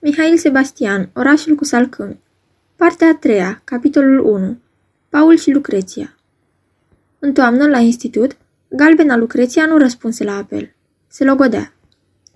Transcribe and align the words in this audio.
Mihail 0.00 0.36
Sebastian, 0.36 1.10
Orașul 1.14 1.54
cu 1.54 1.64
salcâmi 1.64 2.20
Partea 2.76 3.08
a 3.08 3.14
treia, 3.14 3.60
capitolul 3.64 4.18
1 4.18 4.56
Paul 5.08 5.36
și 5.36 5.50
Lucreția 5.50 6.16
În 7.18 7.32
toamnă, 7.32 7.66
la 7.66 7.78
institut, 7.78 8.36
galbena 8.68 9.16
Lucreția 9.16 9.66
nu 9.66 9.76
răspunse 9.76 10.24
la 10.24 10.36
apel. 10.36 10.74
Se 11.08 11.24
logodea. 11.24 11.72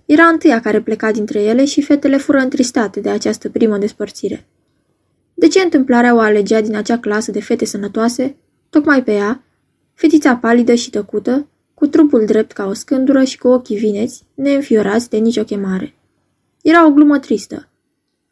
Era 0.05 0.23
întâia 0.23 0.59
care 0.59 0.81
pleca 0.81 1.11
dintre 1.11 1.41
ele 1.41 1.65
și 1.65 1.81
fetele 1.81 2.17
fură 2.17 2.37
întristate 2.37 2.99
de 2.99 3.09
această 3.09 3.49
primă 3.49 3.77
despărțire. 3.77 4.45
De 5.33 5.47
ce 5.47 5.59
întâmplarea 5.59 6.15
o 6.15 6.19
alegea 6.19 6.61
din 6.61 6.75
acea 6.75 6.97
clasă 6.97 7.31
de 7.31 7.41
fete 7.41 7.65
sănătoase, 7.65 8.35
tocmai 8.69 9.03
pe 9.03 9.11
ea, 9.11 9.43
fetița 9.93 10.35
palidă 10.35 10.73
și 10.73 10.89
tăcută, 10.89 11.47
cu 11.73 11.87
trupul 11.87 12.25
drept 12.25 12.51
ca 12.51 12.65
o 12.65 12.73
scândură 12.73 13.23
și 13.23 13.37
cu 13.37 13.47
ochii 13.47 13.77
vineți, 13.77 14.23
neînfiorați 14.33 15.09
de 15.09 15.17
nicio 15.17 15.43
chemare. 15.43 15.93
Era 16.63 16.85
o 16.85 16.91
glumă 16.91 17.19
tristă. 17.19 17.67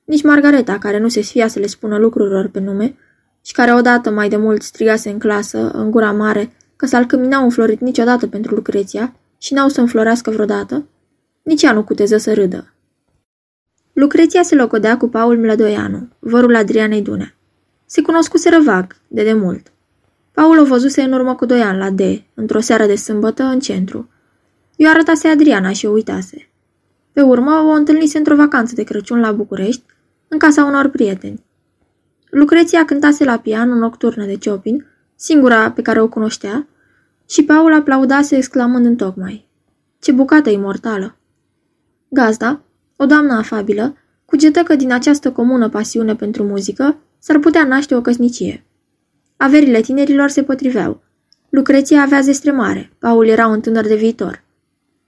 Nici 0.06 0.24
Margareta, 0.24 0.78
care 0.78 1.00
nu 1.00 1.08
se 1.08 1.22
sfia 1.22 1.48
să 1.48 1.60
le 1.60 1.68
spună 1.68 1.98
lucrurilor 1.98 2.48
pe 2.48 2.60
nume 2.60 2.96
și 3.42 3.54
care 3.54 3.74
odată 3.74 4.12
mai 4.12 4.30
de 4.30 4.36
mult 4.36 4.62
strigase 4.62 5.10
în 5.10 5.20
clasă, 5.20 5.72
în 5.74 5.92
gura 5.92 6.12
mare, 6.12 6.52
că 6.76 6.86
s-ar 6.86 7.06
n-au 7.06 7.44
înflorit 7.44 7.80
niciodată 7.80 8.28
pentru 8.28 8.56
Lucreția 8.56 9.16
și 9.38 9.54
n-au 9.54 9.68
să 9.68 9.82
înflorească 9.82 10.32
vreodată, 10.32 10.86
nici 11.42 11.62
ea 11.62 11.72
nu 11.72 11.84
cuteză 11.84 12.18
să 12.18 12.34
râdă. 12.34 12.74
Lucreția 13.94 14.44
se 14.44 14.56
locodea 14.56 14.98
cu 14.98 15.08
Paul 15.08 15.38
Mlădoianu, 15.38 16.08
vărul 16.20 16.56
Adrianei 16.56 17.02
Dunea. 17.02 17.36
Se 17.86 18.02
cunoscuseră 18.02 18.60
vag, 18.66 18.96
de 19.08 19.24
demult. 19.24 19.72
Paul 20.32 20.60
o 20.60 20.66
văzuse 20.66 21.02
în 21.02 21.14
urmă 21.14 21.36
cu 21.36 21.46
doi 21.46 21.62
ani 21.62 21.78
la 21.78 21.90
D, 21.90 22.02
într-o 22.34 22.60
seară 22.60 22.86
de 22.86 22.96
sâmbătă, 22.96 23.44
în 23.44 23.60
centru. 23.60 24.10
Eu 24.76 24.90
arătase 24.90 25.28
Adriana 25.28 25.72
și 25.72 25.86
o 25.86 25.92
uitase. 25.92 26.51
Pe 27.12 27.22
urmă, 27.22 27.52
o 27.52 27.70
întâlnise 27.70 28.18
într-o 28.18 28.36
vacanță 28.36 28.76
de 28.76 28.84
Crăciun 28.84 29.20
la 29.20 29.32
București, 29.32 29.84
în 30.28 30.38
casa 30.38 30.66
unor 30.66 30.88
prieteni. 30.88 31.44
Lucreția 32.30 32.86
cântase 32.86 33.24
la 33.24 33.40
pian 33.40 33.72
o 33.72 33.76
nocturnă 33.76 34.26
de 34.26 34.38
Chopin, 34.46 34.86
singura 35.16 35.72
pe 35.72 35.82
care 35.82 36.02
o 36.02 36.08
cunoștea, 36.08 36.68
și 37.30 37.44
Paul 37.44 37.74
aplaudase 37.74 38.36
exclamând 38.36 38.86
în 38.86 38.96
tocmai. 38.96 39.48
Ce 40.00 40.12
bucată 40.12 40.50
imortală! 40.50 41.16
Gazda, 42.10 42.62
o 42.96 43.06
doamnă 43.06 43.34
afabilă, 43.34 43.96
cugetă 44.26 44.64
că 44.64 44.76
din 44.76 44.92
această 44.92 45.32
comună 45.32 45.70
pasiune 45.70 46.16
pentru 46.16 46.44
muzică 46.44 46.98
s-ar 47.20 47.40
putea 47.40 47.64
naște 47.64 47.96
o 47.96 48.02
căsnicie. 48.02 48.66
Averile 49.38 49.82
tinerilor 49.82 50.30
se 50.30 50.44
potriveau. 50.44 51.02
Lucreția 51.50 52.02
avea 52.02 52.22
zestre 52.22 52.52
mare, 52.52 52.92
Paul 53.00 53.28
era 53.28 53.48
un 53.48 53.62
tânăr 53.62 53.88
de 53.88 53.96
viitor. 53.96 54.44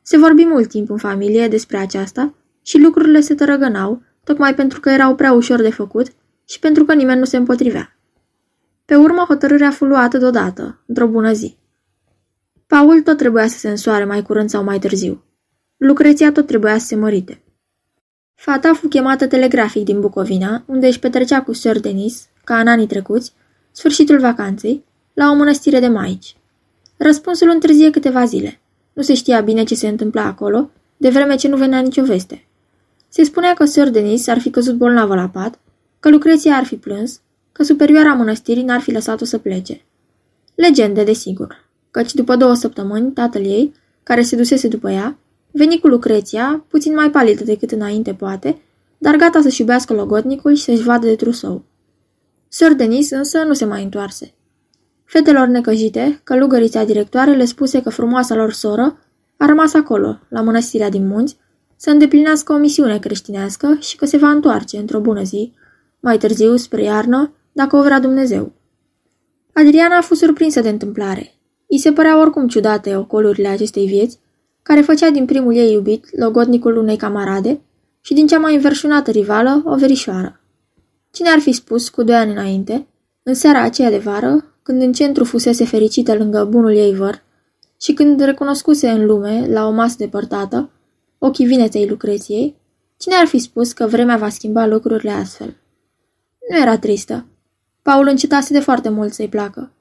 Se 0.04 0.18
vorbi 0.18 0.44
mult 0.44 0.70
timp 0.70 0.90
în 0.90 0.98
familie 0.98 1.48
despre 1.48 1.78
aceasta 1.78 2.34
și 2.62 2.78
lucrurile 2.78 3.20
se 3.20 3.36
tărăgănau, 3.36 4.02
tocmai 4.23 4.56
pentru 4.56 4.80
că 4.80 4.90
erau 4.90 5.16
prea 5.16 5.34
ușor 5.34 5.62
de 5.62 5.70
făcut 5.70 6.08
și 6.46 6.59
pentru 6.59 6.86
că 6.86 6.94
nimeni 6.94 7.20
nu 7.20 7.26
se 7.26 7.38
împotrivea. 7.38 7.98
Pe 8.86 8.96
urmă, 8.96 9.26
hotărârea 9.28 9.72
fu 9.72 9.86
luată 9.86 10.18
deodată, 10.18 10.84
într-o 10.86 11.08
bună 11.08 11.34
zi. 11.34 11.58
Paul 12.68 13.02
tot 13.02 13.18
trebuia 13.18 13.48
să 13.48 13.58
se 13.58 13.70
însoare 13.70 14.06
mai 14.06 14.22
curând 14.22 14.50
sau 14.50 14.64
mai 14.64 14.80
târziu. 14.80 15.24
Lucreția 15.78 16.31
tot 16.31 16.48
trebuia 16.48 16.78
să 16.78 16.86
se 16.86 16.96
mărite. 16.96 17.44
Fata 18.36 18.74
fu 18.74 18.88
chemată 18.88 19.28
telegrafic 19.28 19.84
din 19.84 20.00
Bucovina, 20.00 20.64
unde 20.66 20.88
își 20.88 21.00
petrecea 21.00 21.42
cu 21.42 21.54
Sir 21.54 21.80
Denis, 21.80 22.28
ca 22.44 22.59
în 22.59 22.68
anii 22.68 22.88
trecuți, 22.88 23.34
sfârșitul 23.72 24.20
vacanței, 24.20 24.84
la 25.14 25.30
o 25.30 25.34
mănăstire 25.34 25.80
de 25.80 25.88
maici. 25.88 26.36
Răspunsul 26.98 27.50
întârzie 27.50 27.90
câteva 27.90 28.26
zile. 28.26 28.62
Nu 28.94 29.02
se 29.02 29.13
știa 29.13 29.41
bine 29.41 29.63
ce 29.63 29.75
se 29.75 29.88
întâmpla 29.88 30.25
acolo, 30.25 30.69
de 30.97 31.09
vreme 31.09 31.36
ce 31.36 31.47
nu 31.47 31.58
venea 31.58 31.80
nicio 31.80 32.03
veste. 32.03 32.45
Se 33.09 33.23
spunea 33.23 33.53
că 33.53 33.66
Sir 33.66 33.89
Denis 33.89 34.27
ar 34.27 34.39
fi 34.39 34.50
căzut 34.50 34.75
bolnavă 34.75 35.16
la 35.16 35.30
pat, 35.30 35.59
că 36.00 36.09
Lucreția 36.09 36.55
ar 36.55 36.63
fi 36.63 36.75
plâns, 36.75 37.22
că 37.52 37.63
superioara 37.63 38.13
mănăstirii 38.13 38.63
n-ar 38.63 38.80
fi 38.80 38.91
lăsat-o 38.91 39.25
să 39.25 39.38
plece. 39.38 39.81
Legende, 40.55 41.03
desigur, 41.03 41.69
căci 41.91 42.13
după 42.13 42.35
două 42.35 42.53
săptămâni, 42.53 43.12
tatăl 43.12 43.45
ei, 43.45 43.73
care 44.03 44.22
se 44.22 44.35
dusese 44.35 44.68
după 44.68 44.90
ea, 44.90 45.18
veni 45.51 45.79
cu 45.79 45.88
Lucreția, 45.88 46.66
puțin 46.68 46.94
mai 46.94 47.12
palidă 47.12 47.44
decât 47.44 47.72
înainte 47.72 48.13
poate, 48.13 48.62
dar 48.97 49.16
gata 49.16 49.41
să-și 49.41 49.62
iubească 49.62 49.94
logotnicul 49.94 50.53
și 50.56 50.63
să-și 50.63 50.84
vadă 50.84 51.06
de 51.06 51.16
trusou. 51.16 51.63
Sir 52.47 52.73
Denis 52.73 53.09
însă 53.09 53.38
nu 53.38 53.53
se 53.53 53.66
mai 53.66 53.84
întoarse. 53.84 54.34
Fetelor 55.06 55.47
necăjite, 55.47 56.19
călugărița 56.24 56.84
directoare 56.84 57.36
le 57.36 57.46
spuse 57.46 57.81
că 57.81 57.90
frumoasa 57.90 58.36
lor 58.36 58.52
soră 58.52 58.97
a 59.38 59.46
rămas 59.46 59.74
acolo, 59.74 60.19
la 60.30 60.41
mănăstirea 60.41 60.90
din 60.90 61.08
munți, 61.08 61.38
să 61.75 61.90
îndeplinească 61.90 62.53
o 62.53 62.58
misiune 62.58 63.00
creștinească 63.00 63.78
și 63.80 63.96
că 63.96 64.06
se 64.06 64.18
va 64.18 64.30
întoarce 64.30 64.78
într-o 64.78 65.00
bună 65.00 65.24
zi, 65.24 65.53
mai 66.00 66.18
târziu, 66.18 66.56
spre 66.56 66.84
iarnă, 66.84 67.34
dacă 67.52 67.75
o 67.75 67.81
vrea 67.81 68.00
Dumnezeu. 68.00 68.52
Adriana 69.53 69.97
a 69.97 70.02
fost 70.02 70.19
surprinsă 70.19 70.62
de 70.62 70.69
întâmplare. 70.69 71.34
I 71.68 71.78
se 71.78 71.92
părea 71.92 72.19
oricum 72.19 72.47
ciudate 72.47 72.96
ocolurile 72.96 73.47
acestei 73.47 73.86
vieți, 73.86 74.19
care 74.62 74.81
făcea 74.81 75.09
din 75.09 75.25
primul 75.25 75.56
ei 75.56 75.72
iubit 75.72 76.19
logodnicul 76.19 76.78
unei 76.78 76.97
camarade 76.97 77.62
și 78.02 78.13
din 78.13 78.28
cea 78.28 78.40
mai 78.40 78.56
înverșunată 78.56 79.12
rivală 79.12 79.62
o 79.66 79.75
verișoară. 79.75 80.40
Cine 81.12 81.30
ar 81.30 81.40
fi 81.40 81.52
spus, 81.52 81.90
cu 81.90 82.03
doi 82.03 82.16
ani 82.16 82.31
înainte, 82.31 82.88
în 83.24 83.34
seara 83.34 83.62
aceea 83.62 83.90
de 83.90 83.97
vară, 83.97 84.53
când 84.63 84.81
în 84.81 84.94
centru 84.94 85.24
fusese 85.24 85.66
fericită 85.66 86.16
lângă 86.16 86.44
bunul 86.44 86.75
ei 86.75 86.96
văr 86.96 87.24
și 87.81 87.94
când 87.94 88.19
recunoscuse 88.19 88.90
în 88.90 89.06
lume, 89.06 89.47
la 89.47 89.68
o 89.68 89.72
masă 89.72 89.96
depărtată, 89.97 90.69
ochii 91.18 91.46
vineței 91.46 91.88
Lucreției, 91.88 92.56
cine 92.97 93.16
ar 93.16 93.25
fi 93.25 93.38
spus 93.38 93.72
că 93.72 93.88
vremea 93.88 94.18
va 94.18 94.29
schimba 94.29 94.66
lucrurile 94.66 95.12
astfel? 95.12 95.56
Nu 96.50 96.57
era 96.57 96.78
tristă. 96.78 97.25
Paul 97.81 98.07
încetase 98.07 98.53
de 98.53 98.59
foarte 98.59 98.90
mult 98.90 99.13
să-i 99.13 99.29
placă. 99.29 99.72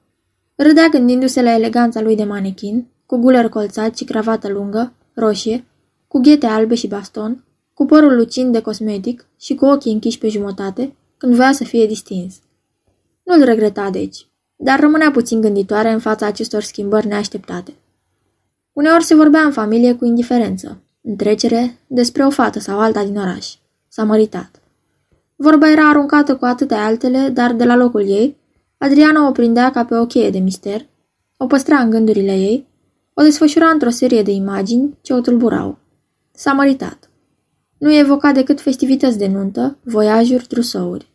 Râdea 0.55 0.87
gândindu-se 0.87 1.41
la 1.41 1.53
eleganța 1.53 2.01
lui 2.01 2.15
de 2.15 2.23
manechin, 2.23 2.87
cu 3.05 3.17
guler 3.17 3.49
colțat 3.49 3.97
și 3.97 4.03
cravată 4.03 4.49
lungă, 4.49 4.93
roșie, 5.13 5.65
cu 6.07 6.19
ghete 6.19 6.45
albe 6.45 6.75
și 6.75 6.87
baston, 6.87 7.43
cu 7.73 7.85
părul 7.85 8.15
lucind 8.15 8.51
de 8.51 8.61
cosmetic 8.61 9.27
și 9.39 9.55
cu 9.55 9.65
ochii 9.65 9.91
închiși 9.91 10.17
pe 10.17 10.27
jumătate, 10.27 10.95
când 11.17 11.35
voia 11.35 11.51
să 11.51 11.63
fie 11.63 11.85
distins. 11.85 12.35
Nu-l 13.23 13.43
regreta, 13.43 13.89
deci, 13.89 14.27
dar 14.63 14.79
rămânea 14.79 15.11
puțin 15.11 15.41
gânditoare 15.41 15.91
în 15.91 15.99
fața 15.99 16.25
acestor 16.25 16.61
schimbări 16.61 17.07
neașteptate. 17.07 17.73
Uneori 18.73 19.03
se 19.03 19.15
vorbea 19.15 19.41
în 19.41 19.51
familie 19.51 19.93
cu 19.93 20.05
indiferență, 20.05 20.81
în 21.01 21.15
trecere, 21.15 21.77
despre 21.87 22.25
o 22.25 22.29
fată 22.29 22.59
sau 22.59 22.79
alta 22.79 23.03
din 23.03 23.17
oraș. 23.17 23.53
S-a 23.87 24.03
măritat. 24.03 24.61
Vorba 25.35 25.69
era 25.69 25.89
aruncată 25.89 26.35
cu 26.35 26.45
atâtea 26.45 26.85
altele, 26.85 27.29
dar 27.29 27.53
de 27.53 27.63
la 27.63 27.75
locul 27.75 28.09
ei, 28.09 28.37
Adriana 28.77 29.27
o 29.27 29.31
prindea 29.31 29.71
ca 29.71 29.85
pe 29.85 29.95
o 29.95 30.05
cheie 30.05 30.29
de 30.29 30.39
mister, 30.39 30.85
o 31.37 31.45
păstra 31.45 31.77
în 31.77 31.89
gândurile 31.89 32.33
ei, 32.33 32.67
o 33.13 33.21
desfășura 33.21 33.67
într-o 33.67 33.89
serie 33.89 34.23
de 34.23 34.31
imagini 34.31 34.97
ce 35.01 35.13
o 35.13 35.19
tulburau. 35.19 35.77
S-a 36.31 36.53
măritat. 36.53 37.09
Nu 37.77 37.93
evoca 37.93 38.31
decât 38.31 38.61
festivități 38.61 39.17
de 39.17 39.27
nuntă, 39.27 39.77
voiajuri, 39.83 40.45
trusouri. 40.45 41.11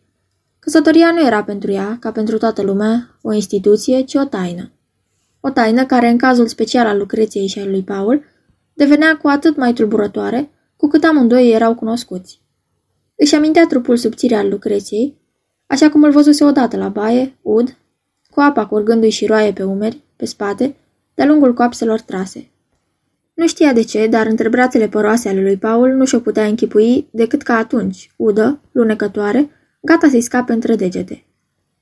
Căsătoria 0.68 1.10
nu 1.10 1.26
era 1.26 1.44
pentru 1.44 1.70
ea, 1.70 1.96
ca 2.00 2.12
pentru 2.12 2.38
toată 2.38 2.62
lumea, 2.62 3.18
o 3.22 3.32
instituție, 3.32 4.02
ci 4.02 4.14
o 4.14 4.24
taină. 4.24 4.70
O 5.40 5.50
taină 5.50 5.86
care, 5.86 6.08
în 6.08 6.18
cazul 6.18 6.46
special 6.46 6.86
al 6.86 6.98
Lucreției 6.98 7.46
și 7.46 7.58
al 7.58 7.70
lui 7.70 7.82
Paul, 7.82 8.24
devenea 8.72 9.16
cu 9.16 9.28
atât 9.28 9.56
mai 9.56 9.72
tulburătoare, 9.72 10.50
cu 10.76 10.88
cât 10.88 11.04
amândoi 11.04 11.50
erau 11.50 11.74
cunoscuți. 11.74 12.40
Își 13.16 13.34
amintea 13.34 13.66
trupul 13.66 13.96
subțire 13.96 14.34
al 14.34 14.48
Lucreției, 14.48 15.18
așa 15.66 15.90
cum 15.90 16.02
îl 16.02 16.10
văzuse 16.10 16.44
odată 16.44 16.76
la 16.76 16.88
baie, 16.88 17.38
ud, 17.42 17.76
cu 18.30 18.40
apa 18.40 18.66
curgându-i 18.66 19.10
și 19.10 19.26
roaie 19.26 19.52
pe 19.52 19.62
umeri, 19.62 20.02
pe 20.16 20.24
spate, 20.24 20.76
de-a 21.14 21.26
lungul 21.26 21.54
coapselor 21.54 22.00
trase. 22.00 22.50
Nu 23.34 23.46
știa 23.46 23.72
de 23.72 23.82
ce, 23.82 24.06
dar 24.06 24.26
între 24.26 24.48
brațele 24.48 24.88
păroase 24.88 25.28
ale 25.28 25.42
lui 25.42 25.56
Paul 25.56 25.88
nu 25.88 26.04
și-o 26.04 26.20
putea 26.20 26.44
închipui 26.44 27.08
decât 27.10 27.42
ca 27.42 27.54
atunci, 27.54 28.12
udă, 28.16 28.60
lunecătoare, 28.72 29.50
gata 29.88 30.08
să-i 30.08 30.20
scape 30.20 30.52
între 30.52 30.76
degete. 30.76 31.24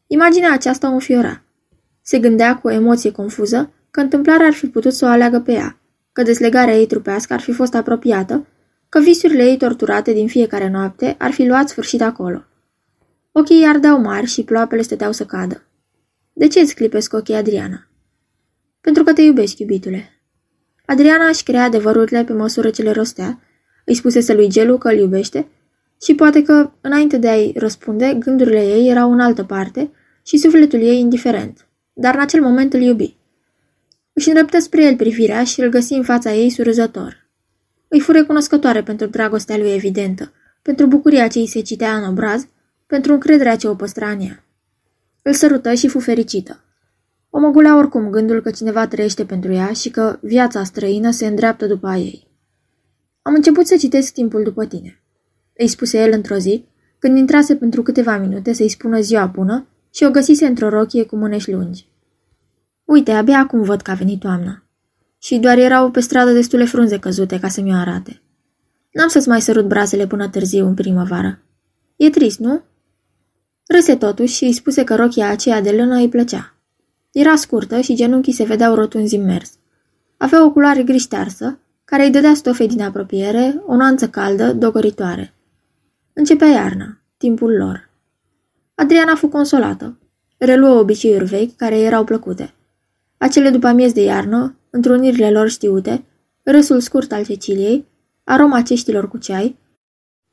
Imaginea 0.07 0.53
aceasta 0.53 0.89
o 0.91 0.93
înfiora. 0.93 1.43
Se 2.03 2.19
gândea 2.19 2.57
cu 2.57 2.67
o 2.67 2.71
emoție 2.71 3.11
confuză 3.11 3.73
că 3.91 4.01
întâmplarea 4.01 4.47
ar 4.47 4.53
fi 4.53 4.67
putut 4.67 4.93
să 4.93 5.05
o 5.05 5.09
aleagă 5.09 5.41
pe 5.41 5.53
ea, 5.53 5.79
că 6.13 6.23
deslegarea 6.23 6.75
ei 6.75 6.87
trupească 6.87 7.33
ar 7.33 7.41
fi 7.41 7.53
fost 7.53 7.75
apropiată, 7.75 8.47
că 8.89 9.01
visurile 9.01 9.45
ei 9.45 9.57
torturate 9.57 10.13
din 10.13 10.29
fiecare 10.29 10.69
noapte 10.69 11.15
ar 11.19 11.31
fi 11.31 11.47
luat 11.47 11.69
sfârșit 11.69 12.03
acolo. 12.03 12.45
Ochii 13.33 13.57
ei 13.61 13.69
ardeau 13.69 14.01
mari 14.01 14.27
și 14.27 14.45
ploapele 14.45 14.83
stăteau 14.83 15.13
să 15.13 15.25
cadă. 15.25 15.63
De 16.33 16.47
ce 16.47 16.61
îți 16.61 16.75
clipesc 16.75 17.13
ochii, 17.13 17.35
Adriana? 17.35 17.87
Pentru 18.81 19.03
că 19.03 19.13
te 19.13 19.23
iubesc, 19.23 19.59
iubitule. 19.59 20.21
Adriana 20.85 21.27
își 21.29 21.43
crea 21.43 21.65
adevărurile 21.65 22.25
pe 22.25 22.33
măsură 22.33 22.71
ce 22.71 22.83
le 22.83 22.91
rostea, 22.91 23.41
îi 23.85 23.95
spusese 23.95 24.35
lui 24.35 24.49
Gelu 24.49 24.79
că 24.79 24.89
îl 24.89 24.99
iubește 24.99 25.49
și 26.03 26.15
poate 26.15 26.43
că, 26.43 26.73
înainte 26.81 27.19
de 27.19 27.29
a-i 27.29 27.53
răspunde, 27.57 28.17
gândurile 28.19 28.67
ei 28.67 28.89
erau 28.89 29.13
în 29.13 29.21
altă 29.21 29.45
parte 29.45 29.91
și 30.23 30.37
sufletul 30.37 30.81
ei 30.81 30.99
indiferent, 30.99 31.67
dar 31.93 32.15
în 32.15 32.21
acel 32.21 32.41
moment 32.41 32.73
îl 32.73 32.81
iubi. 32.81 33.17
Își 34.13 34.29
îndreptă 34.29 34.59
spre 34.59 34.85
el 34.85 34.97
privirea 34.97 35.45
și 35.45 35.61
îl 35.61 35.69
găsi 35.69 35.93
în 35.93 36.03
fața 36.03 36.33
ei 36.33 36.51
surâzător. 36.51 37.29
Îi 37.89 38.01
fu 38.01 38.13
recunoscătoare 38.13 38.83
pentru 38.83 39.07
dragostea 39.07 39.57
lui 39.57 39.75
evidentă, 39.75 40.33
pentru 40.63 40.87
bucuria 40.87 41.29
ce 41.29 41.39
îi 41.39 41.47
se 41.47 41.61
citea 41.61 41.97
în 41.97 42.09
obraz, 42.09 42.47
pentru 42.87 43.13
încrederea 43.13 43.57
ce 43.57 43.69
o 43.69 43.75
păstra 43.75 44.11
în 44.11 44.21
ea. 44.21 44.45
Îl 45.23 45.33
sărută 45.33 45.75
și 45.75 45.89
fu 45.89 45.99
fericită. 45.99 46.61
O 47.31 47.39
măgulea 47.39 47.77
oricum 47.77 48.11
gândul 48.11 48.43
că 48.43 48.51
cineva 48.51 48.87
trăiește 48.87 49.25
pentru 49.25 49.53
ea 49.53 49.73
și 49.73 49.91
că 49.91 50.19
viața 50.21 50.65
străină 50.65 51.11
se 51.11 51.27
îndreaptă 51.27 51.67
după 51.67 51.87
a 51.87 51.97
ei. 51.97 52.29
Am 53.23 53.35
început 53.35 53.67
să 53.67 53.77
citesc 53.77 54.13
timpul 54.13 54.43
după 54.43 54.67
tine, 54.67 55.03
îi 55.57 55.69
spuse 55.69 56.03
el 56.03 56.13
într-o 56.13 56.37
zi, 56.37 56.65
când 56.99 57.17
intrase 57.19 57.57
pentru 57.57 57.83
câteva 57.83 58.19
minute 58.19 58.53
să-i 58.53 58.69
spună 58.69 59.01
ziua 59.01 59.27
bună 59.27 59.67
și 59.91 60.05
o 60.05 60.11
găsise 60.11 60.47
într-o 60.47 60.69
rochie 60.69 61.05
cu 61.05 61.17
mâneși 61.17 61.51
lungi. 61.51 61.89
Uite, 62.85 63.13
abia 63.13 63.39
acum 63.39 63.63
văd 63.63 63.81
că 63.81 63.91
a 63.91 63.95
venit 63.95 64.21
toamna. 64.21 64.63
Și 65.19 65.39
doar 65.39 65.59
erau 65.59 65.91
pe 65.91 66.01
stradă 66.01 66.33
destule 66.33 66.65
frunze 66.65 66.99
căzute 66.99 67.39
ca 67.41 67.49
să 67.49 67.61
mi-o 67.61 67.77
arate. 67.77 68.21
N-am 68.93 69.09
să-ți 69.09 69.29
mai 69.29 69.41
sărut 69.41 69.69
brazele 69.69 70.07
până 70.07 70.29
târziu 70.29 70.67
în 70.67 70.75
primăvară. 70.75 71.39
E 71.97 72.11
trist, 72.11 72.39
nu? 72.39 72.63
Râse 73.67 73.97
totuși 73.97 74.35
și 74.35 74.45
îi 74.45 74.53
spuse 74.53 74.85
că 74.85 74.95
rochia 74.95 75.29
aceea 75.29 75.61
de 75.61 75.71
lână 75.71 75.97
îi 75.97 76.09
plăcea. 76.09 76.55
Era 77.13 77.37
scurtă 77.37 77.81
și 77.81 77.95
genunchii 77.95 78.33
se 78.33 78.45
vedeau 78.45 78.75
rotunzi 78.75 79.17
în 79.17 79.25
mers. 79.25 79.53
Avea 80.17 80.45
o 80.45 80.51
culoare 80.51 80.83
gri 80.83 80.99
ștearsă, 80.99 81.59
care 81.85 82.05
îi 82.05 82.11
dădea 82.11 82.35
stofei 82.35 82.69
din 82.69 82.83
apropiere 82.83 83.63
o 83.67 83.77
nuanță 83.77 84.09
caldă, 84.09 84.53
dogoritoare. 84.53 85.36
Începea 86.19 86.49
iarna, 86.49 86.99
timpul 87.17 87.57
lor. 87.57 87.89
Adriana 88.75 89.15
fu 89.15 89.29
consolată. 89.29 89.99
Reluă 90.39 90.79
obiceiuri 90.79 91.25
vechi 91.25 91.57
care 91.57 91.79
erau 91.79 92.05
plăcute. 92.05 92.55
Acele 93.17 93.51
după 93.51 93.67
amiez 93.67 93.93
de 93.93 94.01
iarnă, 94.01 94.57
întrunirile 94.71 95.31
lor 95.31 95.49
știute, 95.49 96.05
râsul 96.43 96.81
scurt 96.81 97.13
al 97.13 97.25
Ceciliei, 97.25 97.87
aroma 98.25 98.63
ceștilor 98.63 99.09
cu 99.09 99.19
ceai, 99.19 99.57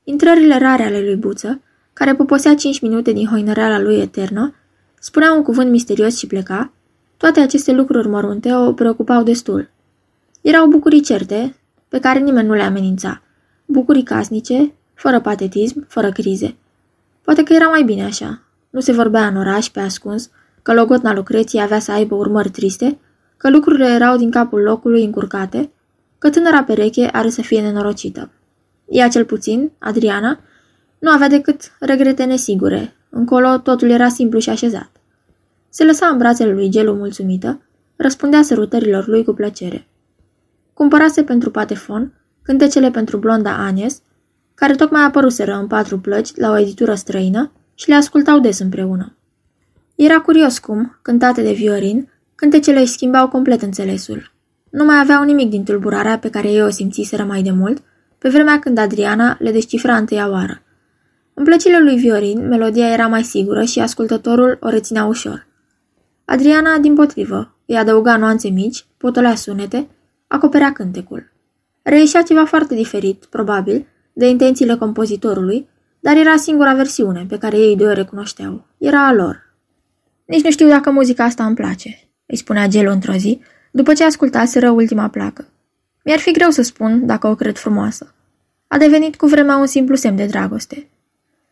intrările 0.04 0.58
rare 0.58 0.84
ale 0.84 1.02
lui 1.02 1.16
Buță, 1.16 1.62
care 1.94 2.16
poposea 2.16 2.56
cinci 2.56 2.82
minute 2.82 3.12
din 3.12 3.28
hoinăreala 3.28 3.80
lui 3.80 4.00
eternă, 4.00 4.56
spunea 5.00 5.34
un 5.34 5.44
cuvânt 5.44 5.70
misterios 5.70 6.18
și 6.18 6.28
pleca, 6.28 6.74
toate 7.18 7.40
aceste 7.40 7.72
lucruri 7.72 8.08
mărunte 8.08 8.54
o 8.54 8.74
preocupau 8.74 9.24
destul. 9.24 9.70
Erau 10.42 10.68
bucurii 10.68 11.02
certe, 11.02 11.56
pe 11.88 12.00
care 12.00 12.20
nimeni 12.20 12.48
nu 12.48 12.54
le 12.54 12.64
amenința, 12.64 13.22
bucurii 13.66 14.04
casnice, 14.04 14.74
fără 14.94 15.22
patetism, 15.22 15.86
fără 15.88 16.12
crize. 16.12 16.56
Poate 17.22 17.44
că 17.44 17.54
era 17.54 17.68
mai 17.68 17.84
bine 17.84 18.04
așa. 18.04 18.42
Nu 18.70 18.80
se 18.80 18.92
vorbea 18.92 19.28
în 19.28 19.38
oraș, 19.38 19.70
pe 19.70 19.80
ascuns, 19.80 20.30
că 20.62 20.74
logotna 20.74 21.14
Lucreției 21.14 21.62
avea 21.62 21.80
să 21.80 21.92
aibă 21.92 22.16
urmări 22.16 22.50
triste, 22.50 22.98
că 23.38 23.50
lucrurile 23.50 23.86
erau 23.86 24.18
din 24.18 24.32
capul 24.32 24.62
locului 24.62 25.04
încurcate, 25.04 25.72
că 26.18 26.30
tânăra 26.30 26.64
pereche 26.64 27.10
are 27.12 27.30
să 27.30 27.42
fie 27.42 27.62
nenorocită. 27.62 28.30
Ea 28.88 29.08
cel 29.08 29.26
puțin, 29.26 29.72
Adriana, 29.80 30.40
nu 31.00 31.10
avea 31.10 31.28
decât 31.28 31.72
regrete 31.80 32.24
nesigure. 32.24 32.96
Încolo 33.10 33.58
totul 33.58 33.90
era 33.90 34.08
simplu 34.08 34.40
și 34.40 34.50
așezat. 34.50 34.90
Se 35.70 35.86
lăsa 35.86 36.08
în 36.08 36.18
brațele 36.18 36.54
lui 36.54 36.70
Gelu 36.70 36.94
mulțumită, 36.94 37.62
răspundea 37.96 38.42
sărutărilor 38.42 39.08
lui 39.08 39.24
cu 39.24 39.34
plăcere. 39.34 39.88
Cumpărase 40.74 41.24
pentru 41.24 41.52
patefon 41.52 42.14
cântecele 42.42 42.92
pentru 42.92 43.18
blonda 43.18 43.58
Anies, 43.58 44.02
care 44.56 44.76
tocmai 44.76 45.04
apăruseră 45.04 45.54
în 45.54 45.68
patru 45.68 46.00
plăci 46.00 46.36
la 46.36 46.50
o 46.50 46.58
editură 46.58 46.96
străină 46.96 47.52
și 47.74 47.90
le 47.90 47.96
ascultau 47.96 48.40
des 48.40 48.60
împreună. 48.60 49.16
Era 49.96 50.20
curios 50.20 50.60
cum, 50.60 51.00
cântate 51.02 51.42
de 51.42 51.52
Viorin, 51.52 52.12
cântecele 52.36 52.80
își 52.80 52.92
schimbau 52.92 53.28
complet 53.28 53.62
înțelesul. 53.62 54.32
Nu 54.70 54.86
mai 54.86 55.00
aveau 55.00 55.24
nimic 55.24 55.50
din 55.50 55.64
tulburarea 55.64 56.20
pe 56.20 56.30
care 56.30 56.52
ei 56.52 56.64
o 56.64 56.70
simțiseră 56.70 57.24
mai 57.24 57.42
de 57.42 57.52
mult, 57.52 57.84
pe 58.18 58.30
vremea 58.30 58.60
când 58.60 58.78
Adriana 58.78 59.38
le 59.40 59.52
descifra 59.52 59.96
întâia 59.96 60.30
oară. 60.30 60.62
În 61.34 61.44
plăcile 61.44 61.80
lui 61.80 61.96
Viorin, 61.96 62.48
melodia 62.48 62.92
era 62.92 63.08
mai 63.08 63.24
sigură 63.24 63.64
și 63.64 63.80
ascultătorul 63.80 64.58
o 64.62 64.70
reținea 64.70 65.06
ușor. 65.06 65.48
Adriana, 66.26 66.78
din 66.78 66.96
potrivă, 66.96 67.56
îi 67.66 67.76
adăuga 67.76 68.18
nuanțe 68.18 68.50
mici, 68.50 68.86
potolea 68.98 69.36
sunete, 69.36 69.88
acoperea 70.28 70.72
cântecul. 70.72 71.32
Reieșea 71.82 72.22
ceva 72.22 72.46
foarte 72.46 72.76
diferit, 72.76 73.26
probabil, 73.26 73.88
de 74.14 74.28
intențiile 74.28 74.76
compozitorului, 74.76 75.68
dar 76.00 76.18
era 76.18 76.36
singura 76.36 76.74
versiune 76.74 77.26
pe 77.30 77.38
care 77.38 77.58
ei 77.58 77.76
doi 77.76 77.88
o 77.88 77.94
recunoșteau. 77.94 78.66
Era 78.78 79.08
a 79.08 79.14
lor. 79.14 79.54
Nici 80.26 80.44
nu 80.44 80.52
știu 80.52 80.68
dacă 80.68 80.92
muzica 80.92 81.24
asta 81.24 81.46
îmi 81.46 81.56
place, 81.56 82.10
îi 82.26 82.38
spunea 82.38 82.68
Gelu 82.68 82.92
într-o 82.92 83.14
zi, 83.14 83.42
după 83.72 83.94
ce 83.94 84.04
ascultaseră 84.04 84.70
ultima 84.70 85.08
placă. 85.08 85.48
Mi-ar 86.04 86.20
fi 86.20 86.32
greu 86.32 86.50
să 86.50 86.62
spun 86.62 87.06
dacă 87.06 87.28
o 87.28 87.36
cred 87.36 87.58
frumoasă. 87.58 88.14
A 88.68 88.78
devenit 88.78 89.16
cu 89.16 89.26
vremea 89.26 89.58
un 89.58 89.66
simplu 89.66 89.96
semn 89.96 90.16
de 90.16 90.26
dragoste. 90.26 90.88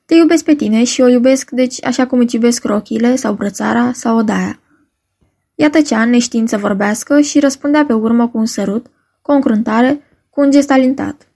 Te 0.06 0.16
iubesc 0.16 0.44
pe 0.44 0.56
tine 0.56 0.84
și 0.84 1.02
o 1.02 1.08
iubesc, 1.08 1.50
deci, 1.50 1.86
așa 1.86 2.08
cum 2.08 2.20
îți 2.20 2.36
iubesc 2.36 2.64
rochile 2.64 3.16
sau 3.16 3.34
brățara 3.34 3.92
sau 3.94 4.18
odaia. 4.18 4.60
Ea 5.56 5.70
tăcea, 5.70 6.06
neștiind 6.06 6.50
să 6.50 6.58
vorbească 6.58 7.20
și 7.20 7.40
răspundea 7.40 7.86
pe 7.86 7.94
urmă 7.94 8.28
cu 8.28 8.38
un 8.38 8.46
sărut, 8.46 8.86
cu 9.22 9.32
o 9.32 9.34
încruntare, 9.34 10.02
cu 10.30 10.42
un 10.42 10.52
gest 10.52 10.72
alintat. 10.72 11.28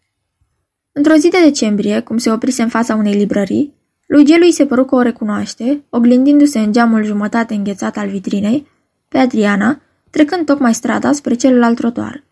Într-o 0.98 1.16
zi 1.16 1.30
de 1.30 1.42
decembrie, 1.44 2.00
cum 2.00 2.18
se 2.18 2.32
oprise 2.32 2.62
în 2.62 2.70
fața 2.70 2.96
unei 2.96 3.14
librării, 3.14 3.74
lui 4.08 4.26
Gelu 4.26 4.44
îi 4.44 4.52
se 4.52 4.66
păru 4.66 4.86
că 4.86 4.96
o 4.96 5.02
recunoaște, 5.02 5.84
oglindindu-se 5.90 6.60
în 6.60 6.72
geamul 6.72 7.04
jumătate 7.04 7.54
înghețat 7.54 7.98
al 7.98 8.08
vitrinei, 8.08 8.68
pe 9.08 9.18
Adriana, 9.18 9.82
trecând 10.10 10.46
tocmai 10.46 10.74
strada 10.74 11.12
spre 11.12 11.34
celălalt 11.34 11.76
trotuar. 11.76 12.24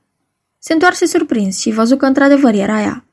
Se 0.59 0.73
întoarse 0.73 1.05
surprins 1.05 1.59
și 1.59 1.71
văzu 1.71 1.97
că 1.97 2.05
într-adevăr 2.05 2.53
era 2.53 2.81
ea. 2.81 3.05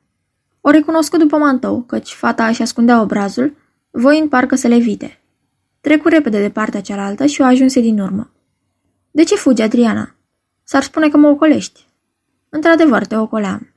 O 0.61 0.69
recunoscut 0.69 1.19
după 1.19 1.37
mantou, 1.37 1.81
căci 1.81 2.11
fata 2.11 2.47
își 2.47 2.61
ascundea 2.61 3.01
obrazul, 3.01 3.55
voind 3.89 4.29
parcă 4.29 4.55
să 4.55 4.67
le 4.67 4.77
vite. 4.77 5.21
Trecu 5.81 6.07
repede 6.07 6.41
de 6.41 6.49
partea 6.49 6.81
cealaltă 6.81 7.25
și 7.25 7.41
o 7.41 7.43
ajunse 7.43 7.79
din 7.79 7.99
urmă. 7.99 8.31
De 9.11 9.23
ce 9.23 9.35
fugi, 9.35 9.61
Adriana? 9.61 10.15
S-ar 10.63 10.83
spune 10.83 11.09
că 11.09 11.17
mă 11.17 11.27
ocolești. 11.27 11.87
Într-adevăr, 12.49 13.05
te 13.05 13.15
ocoleam. 13.15 13.73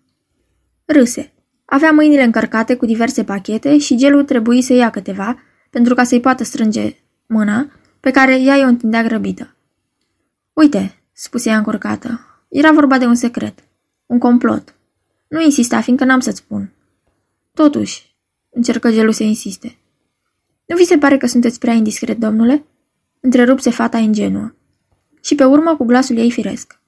Râse. 0.85 1.34
Avea 1.65 1.91
mâinile 1.91 2.23
încărcate 2.23 2.75
cu 2.77 2.87
diverse 2.87 3.25
pachete 3.25 3.79
și 3.79 3.97
gelul 3.97 4.25
trebuie 4.25 4.63
să 4.63 4.73
ia 4.73 4.91
câteva, 4.91 5.39
pentru 5.71 5.95
ca 5.95 6.05
să-i 6.05 6.21
poată 6.21 6.45
strânge 6.45 6.97
mâna, 7.27 7.71
pe 8.01 8.11
care 8.11 8.41
ea 8.41 8.65
o 8.65 8.69
întindea 8.69 9.03
grăbită. 9.03 9.57
Uite, 10.53 11.03
spuse 11.13 11.49
ea 11.49 11.57
încurcată, 11.57 12.21
era 12.49 12.73
vorba 12.73 12.99
de 12.99 13.07
un 13.07 13.15
secret, 13.15 13.59
un 14.07 14.19
complot. 14.19 14.75
Nu 15.29 15.43
insista, 15.43 15.81
fiindcă 15.81 16.05
n-am 16.05 16.21
să-ți 16.21 16.39
spun. 16.39 16.73
Totuși, 17.55 18.17
încercă 18.51 18.91
gelul 18.91 19.13
să 19.13 19.23
insiste. 19.23 19.79
Nu 20.67 20.77
vi 20.77 20.85
se 20.85 20.99
pare 20.99 21.17
că 21.17 21.27
sunteți 21.27 21.59
prea 21.59 21.73
indiscret, 21.73 22.19
domnule? 22.19 22.65
Întrerupse 23.21 23.71
fata 23.71 23.99
ingenuă. 23.99 24.55
Și 25.21 25.35
pe 25.35 25.45
urmă 25.45 25.77
cu 25.77 25.85
glasul 25.85 26.17
ei 26.17 26.31
firesc. 26.31 26.81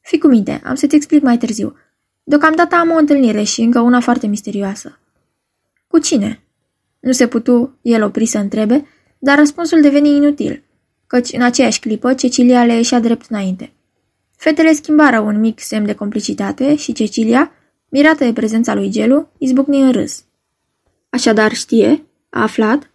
Fii 0.00 0.18
cu 0.18 0.26
minte, 0.26 0.60
am 0.64 0.74
să-ți 0.74 0.94
explic 0.94 1.22
mai 1.22 1.38
târziu. 1.38 1.76
Deocamdată 2.24 2.74
am 2.74 2.90
o 2.90 2.96
întâlnire 2.96 3.42
și 3.42 3.60
încă 3.60 3.80
una 3.80 4.00
foarte 4.00 4.26
misterioasă. 4.26 4.98
Cu 5.86 5.98
cine? 5.98 6.42
Nu 7.00 7.12
se 7.12 7.26
putu 7.26 7.78
el 7.82 8.02
opri 8.02 8.26
să 8.26 8.38
întrebe, 8.38 8.86
dar 9.18 9.38
răspunsul 9.38 9.80
deveni 9.80 10.08
inutil, 10.08 10.62
căci 11.06 11.32
în 11.32 11.42
aceeași 11.42 11.80
clipă 11.80 12.14
Cecilia 12.14 12.64
le 12.64 12.74
ieșea 12.74 13.00
drept 13.00 13.26
înainte. 13.28 13.72
Fetele 14.36 14.72
schimbară 14.72 15.20
un 15.20 15.40
mic 15.40 15.60
semn 15.60 15.86
de 15.86 15.94
complicitate 15.94 16.76
și 16.76 16.92
Cecilia, 16.92 17.52
mirată 17.88 18.24
de 18.24 18.32
prezența 18.32 18.74
lui 18.74 18.90
Gelu, 18.90 19.28
izbucni 19.38 19.80
în 19.80 19.92
râs. 19.92 20.24
Așadar 21.10 21.52
știe? 21.52 22.04
A 22.30 22.42
aflat? 22.42 22.90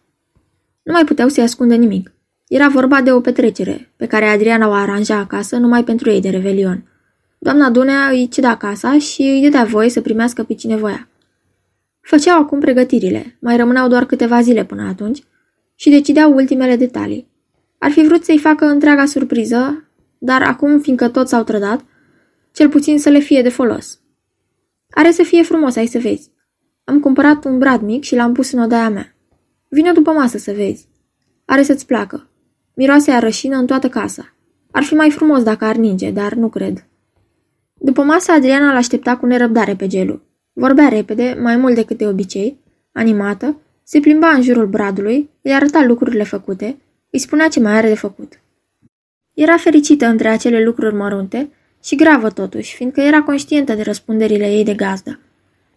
Nu 0.84 0.94
mai 0.94 1.04
puteau 1.04 1.28
să-i 1.28 1.44
ascundă 1.44 1.76
nimic. 1.76 2.12
Era 2.48 2.68
vorba 2.68 3.02
de 3.02 3.12
o 3.12 3.22
petrecere, 3.22 3.92
pe 3.96 4.08
care 4.08 4.26
Adriana 4.26 4.68
o 4.68 4.72
aranja 4.72 5.16
acasă 5.16 5.58
numai 5.58 5.84
pentru 5.84 6.10
ei 6.10 6.22
de 6.22 6.30
revelion. 6.30 6.84
Doamna 7.42 7.70
Dunea 7.70 8.10
îi 8.10 8.28
ceda 8.28 8.58
casa 8.58 8.98
și 8.98 9.22
îi 9.22 9.42
dădea 9.42 9.64
voie 9.64 9.90
să 9.90 10.02
primească 10.02 10.44
pe 10.44 10.54
cine 10.54 10.76
voia. 10.76 11.08
Făceau 12.02 12.42
acum 12.42 12.60
pregătirile, 12.60 13.38
mai 13.42 13.58
rămâneau 13.58 13.88
doar 13.88 14.06
câteva 14.06 14.42
zile 14.42 14.66
până 14.66 14.88
atunci, 14.88 15.24
și 15.76 15.90
decideau 15.90 16.34
ultimele 16.34 16.76
detalii. 16.76 17.28
Ar 17.78 17.92
fi 17.92 18.06
vrut 18.06 18.24
să-i 18.24 18.38
facă 18.38 18.66
întreaga 18.66 19.06
surpriză, 19.06 19.90
dar 20.18 20.42
acum, 20.42 20.80
fiindcă 20.80 21.10
toți 21.10 21.30
s-au 21.30 21.44
trădat, 21.44 21.86
cel 22.52 22.70
puțin 22.70 23.00
să 23.00 23.10
le 23.10 23.20
fie 23.20 23.42
de 23.42 23.50
folos. 23.50 24.00
Are 24.90 25.12
să 25.12 25.24
fie 25.24 25.44
frumos, 25.44 25.76
ai 25.76 25.86
să 25.88 26.00
vezi. 26.00 26.32
Am 26.84 27.00
cumpărat 27.00 27.46
un 27.46 27.58
brad 27.58 27.82
mic 27.82 28.04
și 28.04 28.16
l-am 28.16 28.34
pus 28.34 28.52
în 28.52 28.60
odaia 28.60 28.90
mea. 28.90 29.16
Vine 29.68 29.92
după 29.92 30.12
masă 30.12 30.38
să 30.38 30.52
vezi. 30.52 30.88
Are 31.46 31.64
să-ți 31.64 31.86
placă. 31.86 32.30
Miroase 32.76 33.12
a 33.12 33.20
rășină 33.20 33.58
în 33.58 33.66
toată 33.66 33.90
casa. 33.90 34.34
Ar 34.72 34.84
fi 34.84 34.94
mai 34.94 35.12
frumos 35.12 35.44
dacă 35.44 35.66
ar 35.66 35.76
ninge, 35.76 36.12
dar 36.12 36.34
nu 36.34 36.50
cred. 36.50 36.89
După 37.80 38.04
masă, 38.04 38.32
Adriana 38.32 38.74
l-aștepta 38.74 39.18
cu 39.18 39.26
nerăbdare 39.26 39.76
pe 39.76 39.88
gelu. 39.88 40.22
Vorbea 40.54 40.88
repede, 40.88 41.38
mai 41.42 41.56
mult 41.56 41.76
decât 41.76 41.98
de 41.98 42.08
obicei, 42.08 42.60
animată, 42.92 43.60
se 43.84 44.00
plimba 44.00 44.30
în 44.30 44.42
jurul 44.42 44.68
bradului, 44.68 45.30
îi 45.42 45.54
arăta 45.54 45.84
lucrurile 45.84 46.24
făcute, 46.24 46.78
îi 47.12 47.20
spunea 47.20 47.48
ce 47.48 47.60
mai 47.60 47.74
are 47.74 47.88
de 47.88 47.96
făcut. 47.96 48.40
Era 49.34 49.58
fericită 49.58 50.06
între 50.06 50.28
acele 50.28 50.64
lucruri 50.64 50.96
mărunte 50.96 51.52
și 51.84 51.96
gravă 51.96 52.30
totuși, 52.30 52.76
fiindcă 52.76 53.02
era 53.02 53.22
conștientă 53.22 53.74
de 53.74 53.82
răspunderile 53.82 54.52
ei 54.52 54.64
de 54.64 54.74
gazdă. 54.74 55.20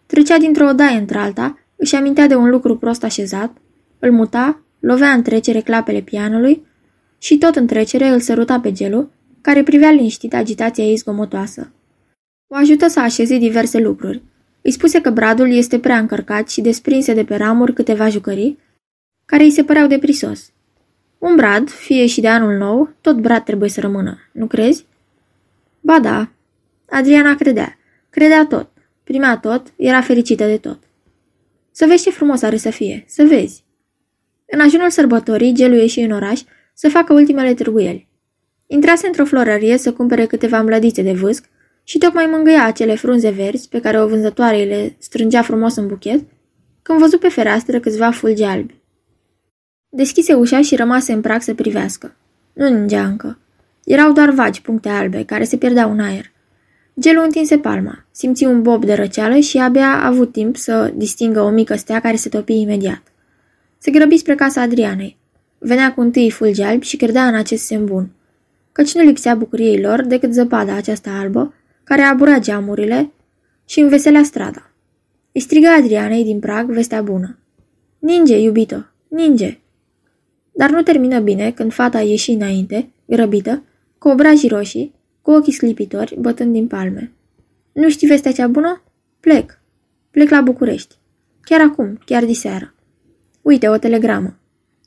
Trecea 0.05 0.37
dintr-o 0.37 0.67
odaie 0.67 0.97
într-alta, 0.97 1.57
Își 1.75 1.95
amintea 1.95 2.27
de 2.27 2.35
un 2.35 2.49
lucru 2.49 2.77
prost 2.77 3.03
așezat, 3.03 3.57
îl 3.99 4.11
muta, 4.11 4.61
lovea 4.79 5.11
în 5.11 5.21
trecere 5.21 5.61
clapele 5.61 6.01
pianului 6.01 6.65
și 7.17 7.37
tot 7.37 7.55
în 7.55 7.67
trecere 7.67 8.07
îl 8.07 8.19
săruta 8.19 8.59
pe 8.59 8.71
gelu, 8.71 9.09
care 9.41 9.63
privea 9.63 9.91
liniștit 9.91 10.33
agitația 10.33 10.83
ei 10.83 10.95
zgomotoasă. 10.95 11.71
O 12.53 12.55
ajută 12.55 12.87
să 12.87 12.99
așeze 12.99 13.37
diverse 13.37 13.79
lucruri. 13.79 14.21
Îi 14.61 14.71
spuse 14.71 15.01
că 15.01 15.09
bradul 15.09 15.51
este 15.51 15.79
prea 15.79 15.97
încărcat 15.97 16.49
și 16.49 16.61
desprinse 16.61 17.13
de 17.13 17.23
pe 17.23 17.35
ramuri 17.35 17.73
câteva 17.73 18.09
jucării, 18.09 18.59
care 19.25 19.43
îi 19.43 19.51
se 19.51 19.63
păreau 19.63 19.87
de 19.87 19.97
prisos. 19.97 20.51
Un 21.17 21.35
brad, 21.35 21.69
fie 21.69 22.05
și 22.05 22.21
de 22.21 22.27
anul 22.27 22.57
nou, 22.57 22.89
tot 23.01 23.15
brad 23.15 23.43
trebuie 23.43 23.69
să 23.69 23.79
rămână, 23.79 24.17
nu 24.31 24.45
crezi? 24.47 24.85
Ba 25.79 25.99
da. 25.99 26.29
Adriana 26.89 27.35
credea. 27.35 27.77
Credea 28.09 28.45
tot. 28.45 28.69
Primea 29.03 29.37
tot, 29.37 29.73
era 29.75 30.01
fericită 30.01 30.45
de 30.45 30.57
tot. 30.57 30.79
Să 31.71 31.85
vezi 31.85 32.03
ce 32.03 32.09
frumos 32.09 32.41
are 32.41 32.57
să 32.57 32.69
fie, 32.69 33.03
să 33.07 33.23
vezi. 33.23 33.63
În 34.45 34.59
ajunul 34.59 34.89
sărbătorii, 34.89 35.53
Gelu 35.53 35.75
ieși 35.75 35.99
în 35.99 36.11
oraș 36.11 36.41
să 36.73 36.89
facă 36.89 37.13
ultimele 37.13 37.53
târguieli. 37.53 38.07
Intrase 38.67 39.07
într-o 39.07 39.25
florărie 39.25 39.77
să 39.77 39.93
cumpere 39.93 40.25
câteva 40.25 40.61
mlădițe 40.61 41.01
de 41.01 41.13
vâsc 41.13 41.51
și 41.83 41.97
tocmai 41.97 42.25
mângâia 42.25 42.65
acele 42.65 42.95
frunze 42.95 43.29
verzi 43.29 43.69
pe 43.69 43.79
care 43.79 44.01
o 44.01 44.07
vânzătoare 44.07 44.63
le 44.63 44.95
strângea 44.97 45.41
frumos 45.41 45.75
în 45.75 45.87
buchet, 45.87 46.23
când 46.81 46.99
văzut 46.99 47.19
pe 47.19 47.29
fereastră 47.29 47.79
câțiva 47.79 48.11
fulgi 48.11 48.43
albi. 48.43 48.81
Deschise 49.89 50.33
ușa 50.33 50.61
și 50.61 50.75
rămase 50.75 51.13
în 51.13 51.21
prag 51.21 51.41
să 51.41 51.53
privească. 51.53 52.15
Nu 52.53 52.67
ningea 52.67 53.05
încă. 53.05 53.37
Erau 53.83 54.11
doar 54.11 54.29
vagi 54.29 54.61
puncte 54.61 54.89
albe, 54.89 55.23
care 55.23 55.43
se 55.43 55.57
pierdeau 55.57 55.91
în 55.91 55.99
aer. 55.99 56.31
Gelu 56.99 57.23
întinse 57.23 57.57
palma, 57.57 58.05
simți 58.11 58.43
un 58.43 58.61
bob 58.61 58.85
de 58.85 58.93
răceală 58.93 59.39
și 59.39 59.57
abia 59.57 59.87
a 59.87 60.05
avut 60.05 60.31
timp 60.31 60.57
să 60.57 60.91
distingă 60.95 61.41
o 61.41 61.49
mică 61.49 61.75
stea 61.75 61.99
care 61.99 62.15
se 62.15 62.29
topi 62.29 62.59
imediat. 62.59 63.01
Se 63.77 63.91
grăbi 63.91 64.17
spre 64.17 64.35
casa 64.35 64.61
Adrianei. 64.61 65.17
Venea 65.57 65.93
cu 65.93 66.01
întâi 66.01 66.31
fulgi 66.31 66.61
albi 66.61 66.85
și 66.85 66.97
credea 66.97 67.27
în 67.27 67.35
acest 67.35 67.65
semn 67.65 67.85
bun. 67.85 68.09
Căci 68.71 68.93
nu 68.93 69.03
lipsea 69.03 69.35
bucuriei 69.35 69.81
lor 69.81 70.01
decât 70.01 70.33
zăpada 70.33 70.75
aceasta 70.75 71.11
albă, 71.11 71.53
care 71.83 72.01
abura 72.01 72.39
geamurile 72.39 73.11
și 73.65 73.79
înveselea 73.79 74.23
strada. 74.23 74.71
Îi 75.31 75.41
strigă 75.41 75.67
Adrianei 75.67 76.23
din 76.23 76.39
prag 76.39 76.71
vestea 76.71 77.01
bună. 77.01 77.37
Ninge, 77.99 78.37
iubito, 78.39 78.85
ninge! 79.07 79.59
Dar 80.51 80.69
nu 80.69 80.81
termină 80.81 81.19
bine 81.19 81.51
când 81.51 81.73
fata 81.73 82.01
ieși 82.01 82.31
înainte, 82.31 82.91
grăbită, 83.05 83.63
cu 83.97 84.07
obrajii 84.07 84.49
roșii, 84.49 84.93
cu 85.21 85.31
ochii 85.31 85.53
slipitori, 85.53 86.15
bătând 86.19 86.53
din 86.53 86.67
palme. 86.67 87.11
Nu 87.71 87.89
știi 87.89 88.07
vestea 88.07 88.31
cea 88.31 88.47
bună? 88.47 88.83
Plec. 89.19 89.59
Plec 90.11 90.29
la 90.29 90.41
București. 90.41 90.95
Chiar 91.41 91.61
acum, 91.61 91.99
chiar 92.05 92.25
diseară. 92.25 92.73
Uite, 93.41 93.69
o 93.69 93.77
telegramă. 93.77 94.37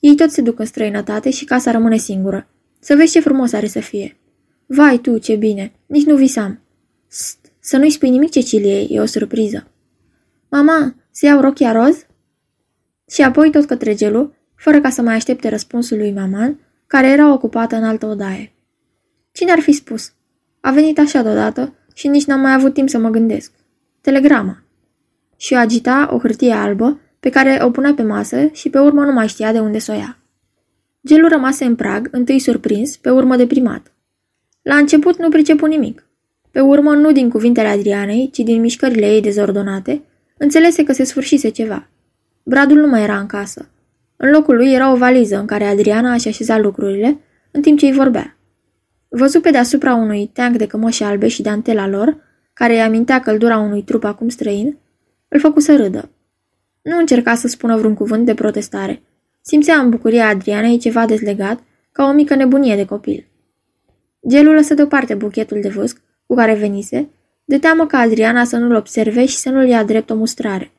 Ei 0.00 0.14
tot 0.14 0.30
se 0.30 0.40
duc 0.40 0.58
în 0.58 0.64
străinătate 0.64 1.30
și 1.30 1.44
casa 1.44 1.70
rămâne 1.70 1.96
singură. 1.96 2.48
Să 2.78 2.94
vezi 2.94 3.12
ce 3.12 3.20
frumos 3.20 3.52
are 3.52 3.66
să 3.66 3.80
fie. 3.80 4.16
Vai 4.66 4.98
tu, 4.98 5.18
ce 5.18 5.36
bine. 5.36 5.72
Nici 5.86 6.04
nu 6.04 6.16
visam. 6.16 6.60
St, 7.08 7.52
să 7.60 7.76
nu-i 7.76 7.90
spui 7.90 8.10
nimic 8.10 8.30
Ceciliei, 8.30 8.88
e 8.90 9.00
o 9.00 9.06
surpriză. 9.06 9.66
Mama, 10.50 10.94
să 11.10 11.26
iau 11.26 11.40
rochia 11.40 11.72
roz? 11.72 12.06
Și 13.10 13.22
apoi 13.22 13.50
tot 13.50 13.64
către 13.64 13.94
gelu, 13.94 14.34
fără 14.54 14.80
ca 14.80 14.90
să 14.90 15.02
mai 15.02 15.14
aștepte 15.14 15.48
răspunsul 15.48 15.96
lui 15.96 16.12
Maman, 16.12 16.60
care 16.86 17.06
era 17.06 17.32
ocupată 17.32 17.76
în 17.76 17.84
altă 17.84 18.06
odaie. 18.06 18.52
Cine 19.32 19.52
ar 19.52 19.60
fi 19.60 19.72
spus? 19.72 20.12
A 20.60 20.70
venit 20.70 20.98
așa 20.98 21.22
deodată 21.22 21.74
și 21.94 22.08
nici 22.08 22.24
n-am 22.24 22.40
mai 22.40 22.52
avut 22.52 22.74
timp 22.74 22.88
să 22.88 22.98
mă 22.98 23.08
gândesc. 23.08 23.52
Telegrama. 24.00 24.62
Și 25.36 25.52
o 25.52 25.56
agita 25.56 26.08
o 26.12 26.18
hârtie 26.18 26.52
albă 26.52 27.00
pe 27.20 27.30
care 27.30 27.58
o 27.62 27.70
punea 27.70 27.94
pe 27.94 28.02
masă 28.02 28.48
și 28.52 28.70
pe 28.70 28.78
urmă 28.78 29.04
nu 29.04 29.12
mai 29.12 29.28
știa 29.28 29.52
de 29.52 29.60
unde 29.60 29.78
să 29.78 29.92
o 29.92 29.94
ia. 29.94 30.18
Gelul 31.06 31.28
rămase 31.28 31.64
în 31.64 31.74
prag, 31.74 32.08
întâi 32.10 32.38
surprins, 32.38 32.96
pe 32.96 33.10
urmă 33.10 33.36
deprimat. 33.36 33.92
La 34.62 34.76
început 34.76 35.18
nu 35.18 35.28
pricepu 35.28 35.66
nimic. 35.66 36.05
Pe 36.56 36.62
urmă, 36.62 36.94
nu 36.94 37.12
din 37.12 37.30
cuvintele 37.30 37.68
Adrianei, 37.68 38.30
ci 38.32 38.38
din 38.38 38.60
mișcările 38.60 39.06
ei 39.06 39.20
dezordonate, 39.20 40.02
înțelese 40.36 40.84
că 40.84 40.92
se 40.92 41.04
sfârșise 41.04 41.48
ceva. 41.48 41.88
Bradul 42.42 42.76
nu 42.78 42.86
mai 42.86 43.02
era 43.02 43.18
în 43.18 43.26
casă. 43.26 43.68
În 44.16 44.30
locul 44.30 44.56
lui 44.56 44.72
era 44.72 44.92
o 44.92 44.96
valiză 44.96 45.38
în 45.38 45.46
care 45.46 45.64
Adriana 45.64 46.12
aș 46.12 46.24
așeza 46.24 46.58
lucrurile, 46.58 47.18
în 47.50 47.62
timp 47.62 47.78
ce 47.78 47.86
îi 47.86 47.92
vorbea. 47.92 48.36
Văzut 49.08 49.42
pe 49.42 49.50
deasupra 49.50 49.94
unui 49.94 50.30
teanc 50.32 50.56
de 50.56 50.66
cămăși 50.66 51.02
albe 51.02 51.28
și 51.28 51.42
dantela 51.42 51.88
lor, 51.88 52.16
care 52.52 52.72
îi 52.72 52.82
amintea 52.82 53.20
căldura 53.20 53.58
unui 53.58 53.82
trup 53.82 54.04
acum 54.04 54.28
străin, 54.28 54.76
îl 55.28 55.40
făcu 55.40 55.60
să 55.60 55.76
râdă. 55.76 56.10
Nu 56.82 56.98
încerca 56.98 57.34
să 57.34 57.48
spună 57.48 57.76
vreun 57.76 57.94
cuvânt 57.94 58.26
de 58.26 58.34
protestare. 58.34 59.02
Simțea 59.40 59.78
în 59.78 59.90
bucuria 59.90 60.28
Adrianei 60.28 60.78
ceva 60.78 61.06
dezlegat, 61.06 61.62
ca 61.92 62.04
o 62.04 62.12
mică 62.12 62.34
nebunie 62.34 62.76
de 62.76 62.84
copil. 62.84 63.26
Gelul 64.28 64.54
lăsă 64.54 64.74
deoparte 64.74 65.14
buchetul 65.14 65.60
de 65.60 65.68
vâsc 65.68 66.04
cu 66.26 66.34
care 66.34 66.54
venise, 66.54 67.08
de 67.44 67.58
teamă 67.58 67.86
ca 67.86 67.98
Adriana 67.98 68.44
să 68.44 68.56
nu-l 68.56 68.74
observe 68.74 69.26
și 69.26 69.36
să 69.36 69.50
nu-l 69.50 69.66
ia 69.66 69.84
drept 69.84 70.10
o 70.10 70.14
mustrare. 70.14 70.70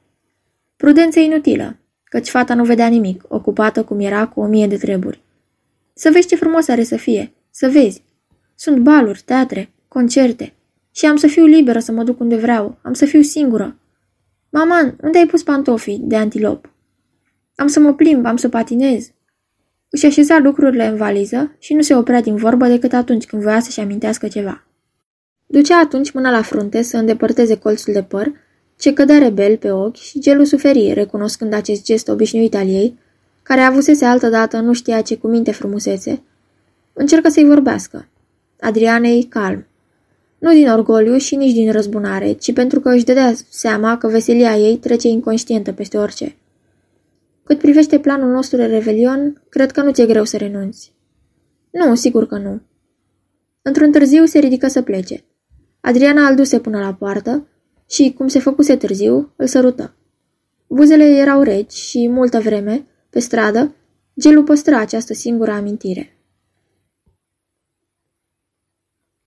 Prudență 0.75 1.20
inutilă, 1.20 1.77
căci 2.04 2.30
fata 2.30 2.54
nu 2.54 2.63
vedea 2.63 2.88
nimic, 2.88 3.24
ocupată 3.27 3.84
cum 3.84 4.00
era 4.00 4.27
cu 4.27 4.39
o 4.39 4.46
mie 4.46 4.68
de 4.68 4.77
treburi. 4.77 5.22
Să 5.94 6.10
vezi 6.13 6.27
ce 6.27 6.36
frumos 6.36 6.68
are 6.68 6.84
să 6.84 6.96
fie, 6.96 7.34
să 7.51 7.70
vezi. 7.70 8.04
Sunt 8.56 8.77
baluri, 8.77 9.22
teatre, 9.25 9.70
concerte. 9.88 10.54
Și 10.92 11.06
am 11.06 11.16
să 11.16 11.27
fiu 11.27 11.46
liberă 11.46 11.80
să 11.80 11.92
mă 11.92 12.04
duc 12.04 12.20
unde 12.20 12.36
vreau, 12.36 12.77
am 12.82 12.94
să 12.94 13.06
fiu 13.06 13.22
singură. 13.22 13.77
Maman, 14.50 14.98
unde 15.01 15.18
ai 15.18 15.25
pus 15.25 15.44
pantofii 15.44 16.00
de 16.04 16.16
antilop? 16.16 16.70
Am 17.56 17.68
să 17.68 17.80
mă 17.80 17.94
plimb, 17.94 18.25
am 18.25 18.38
să 18.38 18.50
patinez. 18.50 19.12
Își 19.89 20.06
așeza 20.06 20.39
lucrurile 20.39 20.86
în 20.86 20.96
valiză 20.96 21.56
și 21.60 21.74
nu 21.74 21.82
se 21.82 21.96
oprea 21.96 22.22
din 22.22 22.36
vorbă 22.36 22.68
decât 22.68 22.94
atunci 22.94 23.25
când 23.25 23.42
voia 23.42 23.60
să-și 23.60 23.80
amintească 23.80 24.27
ceva. 24.27 24.67
Ducea 25.50 25.80
atunci 25.80 26.12
mâna 26.12 26.32
la 26.32 26.42
frunte 26.42 26.82
să 26.82 26.98
îndepărteze 26.98 27.58
colțul 27.58 27.94
de 27.94 28.04
păr, 28.04 28.32
ce 28.77 28.94
cădea 28.94 29.18
rebel 29.18 29.58
pe 29.58 29.72
ochi 29.72 29.96
și 29.96 30.20
gelul 30.20 30.46
suferi, 30.46 30.94
recunoscând 30.94 31.54
acest 31.54 31.84
gest 31.84 32.08
obișnuit 32.08 32.56
al 32.56 32.68
ei, 32.68 33.00
care 33.44 33.62
avusese 33.62 34.06
altădată 34.06 34.60
nu 34.60 34.74
știa 34.74 35.01
ce 35.01 35.18
cu 35.18 35.27
minte 35.27 35.51
frumusețe, 35.51 36.22
încercă 36.94 37.30
să-i 37.30 37.46
vorbească. 37.46 38.08
Adrianei 38.60 39.24
calm. 39.24 39.68
Nu 40.38 40.51
din 40.51 40.70
orgoliu 40.70 41.18
și 41.18 41.36
nici 41.36 41.54
din 41.54 41.72
răzbunare, 41.72 42.32
ci 42.32 42.54
pentru 42.54 42.80
că 42.80 42.89
își 42.89 43.06
dădea 43.06 43.34
seama 43.50 43.98
că 43.98 44.08
veselia 44.08 44.58
ei 44.58 44.77
trece 44.77 45.08
inconștientă 45.08 45.72
peste 45.72 45.98
orice. 45.98 46.36
Cât 47.44 47.58
privește 47.58 48.00
planul 48.00 48.32
nostru 48.32 48.58
de 48.58 48.66
revelion, 48.66 49.42
cred 49.50 49.72
că 49.72 49.82
nu 49.82 49.92
ți-e 49.92 50.06
greu 50.06 50.24
să 50.24 50.38
renunți. 50.38 50.94
Nu, 51.70 51.96
sigur 51.96 52.27
că 52.27 52.38
nu. 52.38 52.62
Într-un 53.62 53.92
târziu 53.92 54.25
se 54.25 54.39
ridică 54.39 54.68
să 54.68 54.82
plece. 54.82 55.24
Adriana 55.88 56.27
îl 56.27 56.36
duse 56.36 56.60
până 56.60 56.79
la 56.79 56.94
poartă 56.94 57.48
și, 57.89 58.13
cum 58.17 58.27
se 58.27 58.39
făcuse 58.39 58.75
târziu, 58.75 59.34
îl 59.36 59.48
sărută. 59.48 59.96
Buzele 60.67 61.03
erau 61.03 61.41
reci 61.41 61.72
și, 61.72 62.08
multă 62.08 62.39
vreme, 62.39 62.86
pe 63.10 63.20
stradă, 63.20 63.75
gelul 64.20 64.44
păstra 64.44 64.79
această 64.79 65.13
singură 65.13 65.51
amintire. 65.51 66.17